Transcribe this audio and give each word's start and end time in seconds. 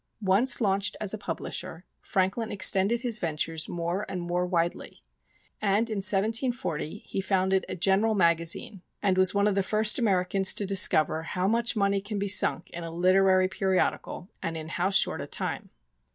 Once 0.23 0.59
launched 0.59 0.97
as 0.99 1.13
a 1.13 1.17
publisher, 1.19 1.85
Franklin 2.01 2.51
extended 2.51 3.01
his 3.01 3.19
ventures 3.19 3.69
more 3.69 4.03
and 4.09 4.19
more 4.19 4.47
widely; 4.47 5.03
and 5.61 5.91
in 5.91 5.97
1740 5.97 7.03
he 7.05 7.21
founded 7.21 7.67
a 7.69 7.75
General 7.75 8.15
Magazine, 8.15 8.81
and 9.03 9.15
was 9.15 9.35
one 9.35 9.45
of 9.47 9.53
the 9.53 9.61
first 9.61 9.99
Americans 9.99 10.55
to 10.55 10.65
discover 10.65 11.21
how 11.21 11.47
much 11.47 11.75
money 11.75 12.01
can 12.01 12.17
be 12.17 12.27
sunk 12.27 12.71
in 12.71 12.83
a 12.83 12.89
literary 12.89 13.47
periodical 13.47 14.27
and 14.41 14.57
in 14.57 14.69
how 14.69 14.89
short 14.89 15.21
a 15.21 15.27
time. 15.27 15.69